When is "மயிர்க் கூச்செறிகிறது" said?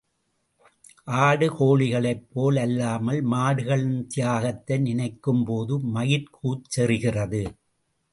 5.93-7.43